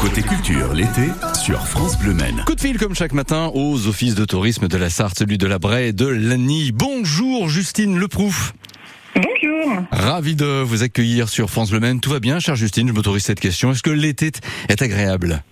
[0.00, 2.44] Côté culture, l'été, sur France Bleu Maine.
[2.46, 5.46] Coup de fil comme chaque matin aux offices de tourisme de la Sarthe, celui de
[5.48, 6.70] la Braie et de l'Annie.
[6.70, 8.52] Bonjour Justine Leprouf.
[9.16, 9.82] Bonjour.
[9.90, 12.00] Ravi de vous accueillir sur France Bleu Maine.
[12.00, 13.72] Tout va bien, chère Justine Je m'autorise cette question.
[13.72, 14.30] Est-ce que l'été
[14.68, 15.42] est agréable?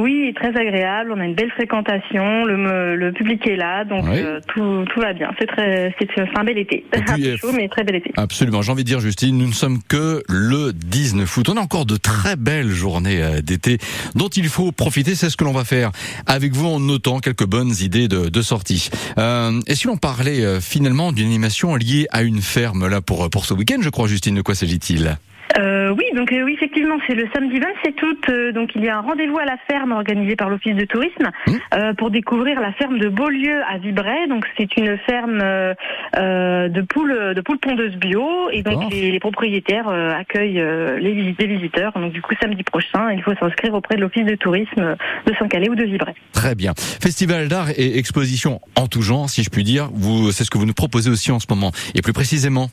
[0.00, 1.12] Oui, très agréable.
[1.14, 2.44] On a une belle fréquentation.
[2.44, 4.16] Le, le public est là, donc Oui.
[4.18, 5.30] euh, tout, tout va bien.
[5.38, 6.84] C'est très, c'est un bel été.
[6.94, 8.10] Un peu chaud, mais très bel été.
[8.16, 8.60] Absolument.
[8.62, 11.48] J'ai envie de dire, Justine, nous ne sommes que le 19 août.
[11.48, 13.78] On a encore de très belles journées euh, d'été
[14.14, 15.14] dont il faut profiter.
[15.14, 15.92] C'est ce que l'on va faire
[16.26, 18.90] avec vous en notant quelques bonnes idées de, de sortie.
[19.18, 23.30] Euh, et si l'on parlait euh, finalement d'une animation liée à une ferme là pour
[23.30, 25.16] pour ce week-end, je crois, Justine, de quoi s'agit-il?
[25.58, 28.24] Euh, oui, donc euh, oui, effectivement, c'est le samedi 27 août.
[28.28, 31.30] euh, donc il y a un rendez-vous à la ferme organisé par l'Office de tourisme
[31.46, 31.52] Mmh.
[31.74, 34.26] euh, pour découvrir la ferme de Beaulieu à Vibray.
[34.28, 39.88] Donc c'est une ferme de poules de poules pondeuses bio et donc les, les propriétaires
[39.88, 40.62] accueillent
[41.00, 41.92] les, les visiteurs.
[41.94, 45.68] Donc du coup samedi prochain, il faut s'inscrire auprès de l'Office de tourisme de Saint-Calais
[45.68, 46.14] ou de Vibray.
[46.32, 46.72] Très bien.
[46.76, 49.88] Festival d'art et exposition en tout genre, si je puis dire.
[49.92, 51.70] Vous, c'est ce que vous nous proposez aussi en ce moment.
[51.94, 52.68] Et plus précisément.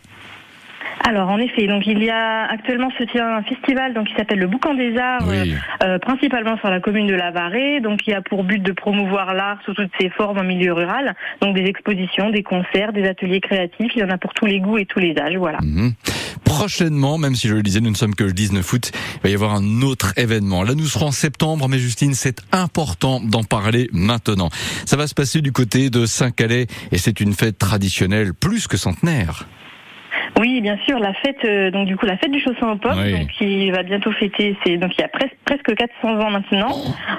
[1.03, 4.39] Alors en effet, donc il y a actuellement se tient un festival donc qui s'appelle
[4.39, 5.53] le Boucan des Arts, Oui.
[5.83, 7.80] euh, euh, principalement sur la commune de La Varée.
[7.81, 10.73] Donc il y a pour but de promouvoir l'art sous toutes ses formes en milieu
[10.73, 11.16] rural.
[11.41, 13.91] Donc des expositions, des concerts, des ateliers créatifs.
[13.95, 15.35] Il y en a pour tous les goûts et tous les âges.
[15.38, 15.57] Voilà.
[15.61, 15.94] Mhm.
[16.45, 19.29] Prochainement, même si je le disais, nous ne sommes que le 19 août, il va
[19.29, 20.63] y avoir un autre événement.
[20.63, 24.49] Là, nous serons en septembre, mais Justine, c'est important d'en parler maintenant.
[24.85, 28.77] Ça va se passer du côté de Saint-Calais et c'est une fête traditionnelle plus que
[28.77, 29.47] centenaire.
[30.39, 33.11] Oui, bien sûr, la fête, euh, donc du coup la fête du chausson pommes, Oui.
[33.11, 36.71] donc qui va bientôt fêter, c'est donc il y a presque presque 400 ans maintenant,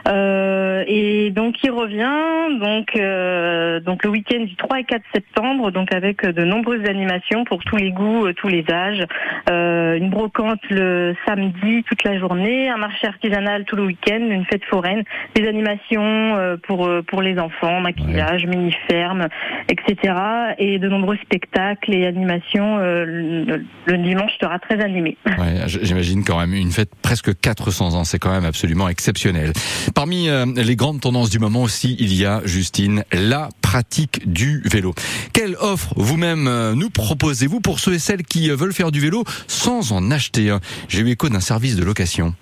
[0.08, 5.70] Euh, et donc il revient donc euh, donc le week-end du 3 et 4 septembre,
[5.70, 9.04] donc avec de nombreuses animations pour tous les goûts, tous les âges,
[9.50, 14.44] Euh, une brocante le samedi toute la journée, un marché artisanal tout le week-end, une
[14.46, 15.02] fête foraine,
[15.34, 16.02] des animations
[16.36, 19.28] euh, pour pour les enfants, maquillage, mini ferme,
[19.68, 20.14] etc.
[20.58, 22.78] Et de nombreux spectacles et animations.
[23.04, 25.16] Le, dimanche sera très animé.
[25.26, 29.52] Ouais, j'imagine quand même une fête presque 400 ans, c'est quand même absolument exceptionnel.
[29.94, 34.62] Parmi euh, les grandes tendances du moment aussi, il y a, Justine, la pratique du
[34.64, 34.94] vélo.
[35.32, 39.00] Quelle offre vous-même euh, nous proposez-vous pour ceux et celles qui euh, veulent faire du
[39.00, 40.60] vélo sans en acheter un?
[40.88, 42.34] J'ai eu écho d'un service de location.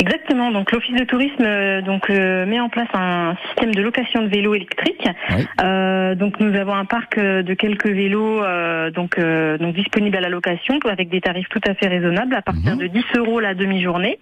[0.00, 0.50] Exactement.
[0.50, 4.28] Donc l'office de tourisme euh, donc euh, met en place un système de location de
[4.28, 5.06] vélos électriques.
[5.36, 5.46] Oui.
[5.62, 10.16] Euh, donc nous avons un parc euh, de quelques vélos euh, donc euh, donc disponibles
[10.16, 12.78] à la location avec des tarifs tout à fait raisonnables à partir Mhm.
[12.78, 14.18] de 10 euros la demi-journée.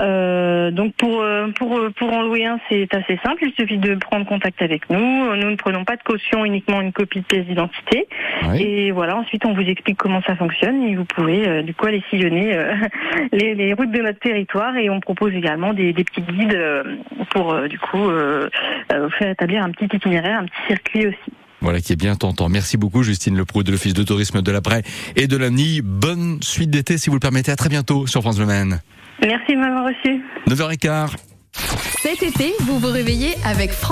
[0.00, 1.24] Euh, donc pour
[1.56, 3.44] pour pour en louer un c'est assez simple.
[3.46, 5.34] Il suffit de prendre contact avec nous.
[5.36, 8.06] Nous ne prenons pas de caution, uniquement une copie de pièce d'identité.
[8.50, 8.62] Oui.
[8.62, 11.86] Et voilà, ensuite on vous explique comment ça fonctionne et vous pouvez euh, du coup
[11.86, 12.74] aller sillonner euh,
[13.32, 16.82] les, les routes de notre territoire et on propose également des, des petits guides euh,
[17.30, 18.48] pour euh, du coup euh,
[19.18, 21.32] faire établir un petit itinéraire, un petit circuit aussi.
[21.60, 22.48] Voilà qui est bien tentant.
[22.48, 24.82] Merci beaucoup Justine Leproux de l'Office de tourisme de la Braie
[25.16, 25.80] et de l'ANI.
[25.82, 27.52] Bonne suite d'été si vous le permettez.
[27.52, 28.80] À très bientôt sur France Le Maine.
[29.22, 30.20] Merci de m'avoir reçu.
[30.48, 31.16] 9h15.
[32.02, 33.82] Cet été, vous vous réveillez avec France